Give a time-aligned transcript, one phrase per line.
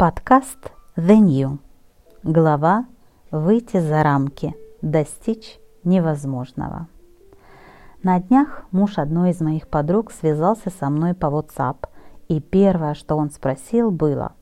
[0.00, 1.58] Подкаст The New.
[2.22, 2.86] Глава
[3.30, 4.56] «Выйти за рамки.
[4.80, 6.86] Достичь невозможного».
[8.02, 11.86] На днях муж одной из моих подруг связался со мной по WhatsApp,
[12.28, 14.32] и первое, что он спросил, было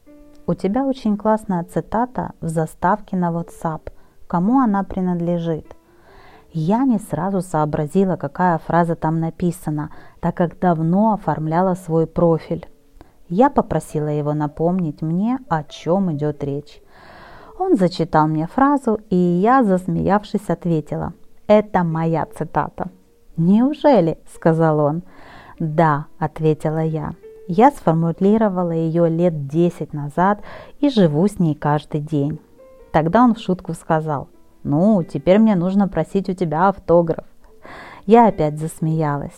[0.47, 3.91] «У тебя очень классная цитата в заставке на WhatsApp.
[4.29, 5.75] Кому она принадлежит?»
[6.53, 9.91] Я не сразу сообразила, какая фраза там написана,
[10.21, 12.69] так как давно оформляла свой профиль.
[13.29, 16.81] Я попросила его напомнить мне, о чем идет речь.
[17.59, 21.13] Он зачитал мне фразу, и я, засмеявшись, ответила.
[21.47, 22.91] «Это моя цитата».
[23.37, 25.03] «Неужели?»– сказал он.
[25.59, 27.15] «Да»,– ответила я.
[27.47, 30.43] Я сформулировала ее лет десять назад
[30.81, 32.41] и живу с ней каждый день.
[32.93, 34.29] Тогда он в шутку сказал,
[34.63, 37.25] «Ну, теперь мне нужно просить у тебя автограф».
[38.07, 39.37] Я опять засмеялась.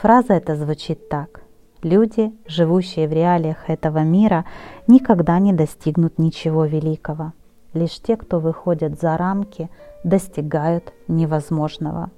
[0.00, 1.42] Фраза эта звучит так.
[1.82, 4.44] Люди, живущие в реалиях этого мира,
[4.86, 7.32] никогда не достигнут ничего великого.
[7.72, 9.70] Лишь те, кто выходят за рамки,
[10.04, 12.10] достигают невозможного.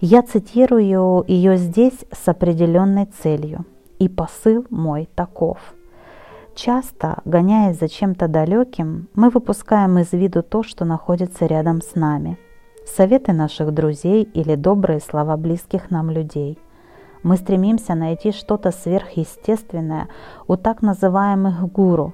[0.00, 3.64] Я цитирую ее здесь с определенной целью,
[4.00, 5.58] и посыл мой таков.
[6.56, 12.38] Часто, гоняясь за чем-то далеким, мы выпускаем из виду то, что находится рядом с нами.
[12.84, 16.58] Советы наших друзей или добрые слова близких нам людей–
[17.24, 20.08] мы стремимся найти что-то сверхъестественное
[20.46, 22.12] у так называемых гуру.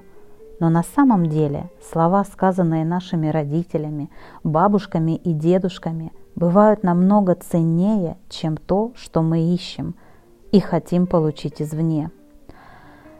[0.59, 4.09] Но на самом деле слова, сказанные нашими родителями,
[4.43, 9.95] бабушками и дедушками, бывают намного ценнее, чем то, что мы ищем
[10.51, 12.09] и хотим получить извне.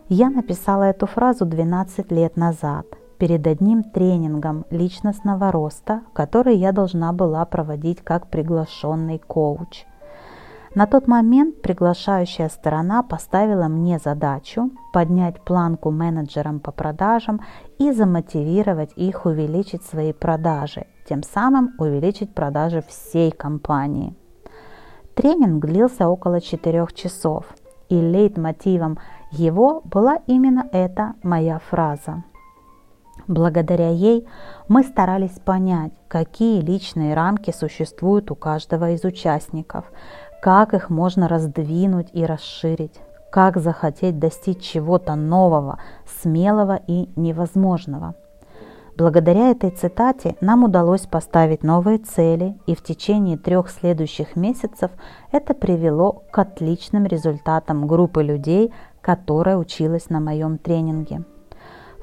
[0.08, 2.86] Я написала эту фразу 12 лет назад
[3.18, 9.86] перед одним тренингом личностного роста, который я должна была проводить как приглашенный коуч–
[10.74, 17.42] на тот момент приглашающая сторона поставила мне задачу поднять планку менеджерам по продажам
[17.78, 24.16] и замотивировать их увеличить свои продажи, тем самым увеличить продажи всей компании.
[25.14, 27.46] Тренинг длился около 4 часов,
[27.90, 28.98] и лейтмотивом
[29.32, 32.24] его была именно эта моя фраза.
[33.28, 34.28] Благодаря ей
[34.68, 39.86] мы старались понять, какие личные рамки существуют у каждого из участников,
[40.42, 43.00] как их можно раздвинуть и расширить,
[43.32, 45.78] как захотеть достичь чего-то нового,
[46.22, 48.16] смелого и невозможного.
[48.98, 54.92] Благодаря этой цитате нам удалось поставить новые цели, и в течение трех следующих месяцев
[55.32, 61.24] это привело к отличным результатам группы людей, которая училась на моем тренинге.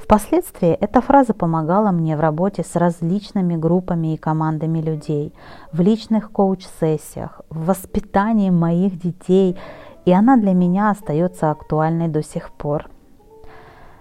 [0.08, 5.34] Впоследствии эта фраза помогала мне в работе с различными группами и командами людей,
[5.70, 9.58] в личных коуч-сессиях, в воспитании моих детей,
[10.06, 12.88] и она для меня остается актуальной до сих пор.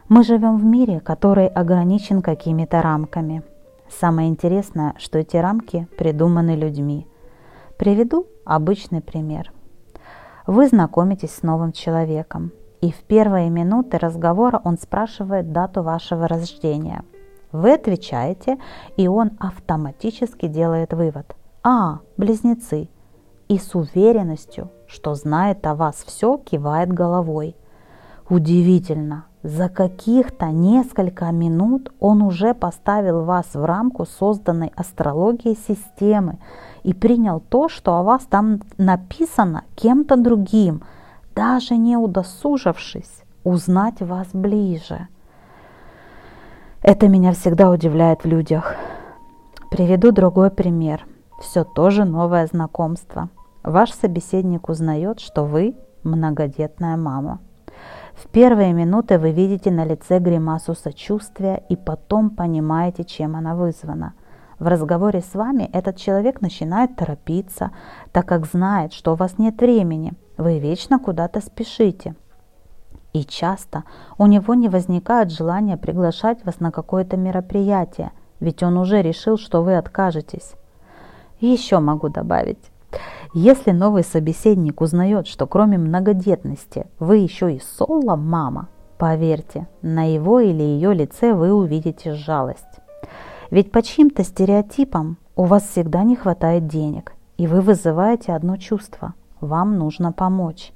[0.07, 3.43] Мы живем в мире, который ограничен какими-то рамками.
[3.89, 7.05] Самое интересное, что эти рамки придуманы людьми.
[7.77, 9.51] Приведу обычный пример.
[10.45, 17.03] Вы знакомитесь с новым человеком– и в первые минуты разговора он спрашивает дату вашего рождения.
[17.51, 18.57] Вы отвечаете,
[18.97, 21.35] и он автоматически делает вывод.
[21.63, 22.89] А, близнецы.
[23.47, 27.55] И с уверенностью, что знает о вас все, кивает головой.
[28.29, 36.39] Удивительно, за каких-то несколько минут он уже поставил вас в рамку созданной астрологией системы
[36.83, 40.83] и принял то, что о вас там написано кем-то другим–
[41.37, 45.07] даже не удосужившись узнать вас ближе.
[46.81, 48.75] Это меня всегда удивляет в людях.
[49.69, 51.05] Приведу другой пример.
[51.39, 53.29] Все тоже новое знакомство.
[53.61, 57.39] Ваш собеседник узнает, что вы многодетная мама.
[58.15, 64.13] В первые минуты вы видите на лице гримасу сочувствия и потом понимаете, чем она вызвана.
[64.57, 67.69] В разговоре с вами этот человек начинает торопиться,
[68.11, 72.15] так как знает, что у вас нет времени– вы вечно куда-то спешите.
[73.13, 73.83] И часто
[74.17, 79.63] у него не возникает желания приглашать вас на какое-то мероприятие, ведь он уже решил, что
[79.63, 80.53] вы откажетесь.
[81.39, 82.71] еще могу добавить.
[83.33, 90.63] Если новый собеседник узнает, что кроме многодетности вы еще и соло-мама, поверьте, на его или
[90.63, 92.63] ее лице вы увидите жалость.
[93.49, 99.13] Ведь по чьим-то стереотипам у вас всегда не хватает денег, и вы вызываете одно чувство–
[99.41, 100.71] вам нужно помочь.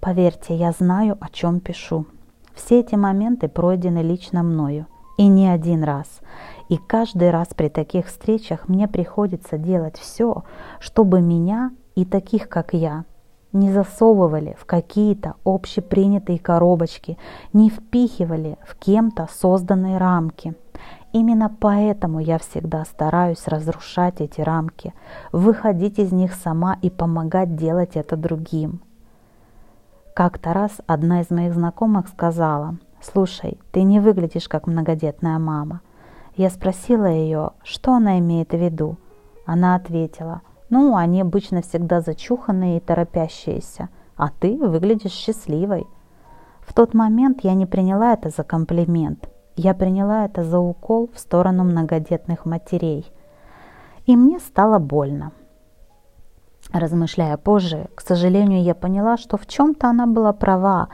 [0.00, 2.06] Поверьте, я знаю, о чем пишу.
[2.54, 4.86] Все эти моменты пройдены лично мною.
[5.16, 6.20] И не один раз.
[6.68, 10.44] И каждый раз при таких встречах мне приходится делать все,
[10.78, 13.04] чтобы меня и таких, как я,
[13.52, 17.18] не засовывали в какие-то общепринятые коробочки,
[17.52, 20.54] не впихивали в кем-то созданные рамки.
[21.12, 24.94] Именно поэтому я всегда стараюсь разрушать эти рамки,
[25.32, 28.80] выходить из них сама и помогать делать это другим.
[30.14, 35.80] Как-то раз одна из моих знакомых сказала, «Слушай, ты не выглядишь как многодетная мама».
[36.36, 38.96] Я спросила ее, что она имеет в виду.
[39.46, 45.86] Она ответила, «Ну, они обычно всегда зачуханные и торопящиеся, а ты выглядишь счастливой».
[46.60, 49.28] В тот момент я не приняла это за комплимент.
[49.62, 53.12] Я приняла это за укол в сторону многодетных матерей.
[54.06, 55.32] И мне стало больно.
[56.72, 60.88] Размышляя позже, к сожалению, я поняла, что в чем-то она была права.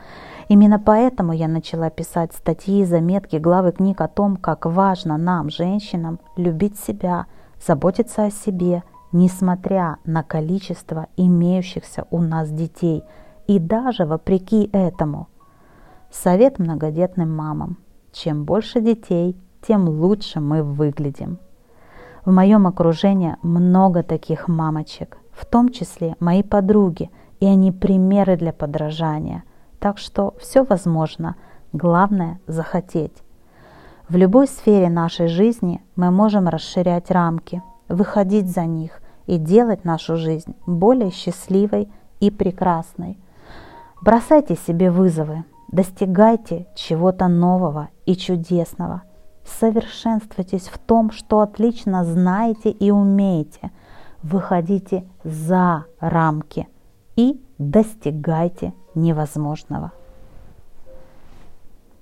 [0.49, 6.19] Именно поэтому я начала писать статьи заметки, главы книг о том, как важно нам, женщинам,
[6.37, 7.27] любить себя,
[7.65, 8.83] заботиться о себе,
[9.13, 13.05] несмотря на количество имеющихся у нас детей
[13.47, 15.29] и даже вопреки этому.
[16.11, 17.86] Совет многодетным мамам.
[18.17, 21.39] Чем больше детей, тем лучше мы выглядим.
[22.25, 27.11] В моем окружении много таких мамочек– в том числе мои подруги,
[27.41, 29.45] и они примеры для подражания.
[29.79, 31.37] Так что все возможно,
[31.75, 33.23] главное– захотеть.
[34.09, 40.17] В любой сфере нашей жизни мы можем расширять рамки, выходить за них и делать нашу
[40.17, 41.91] жизнь более счастливой
[42.21, 43.19] и прекрасной.
[44.01, 49.03] Бросайте себе вызовы, достигайте чего-то нового и чудесного.
[49.45, 53.71] Совершенствуйтесь в том, что отлично знаете и умеете–
[54.27, 56.69] выходите за рамки
[57.17, 59.93] и достигайте невозможного.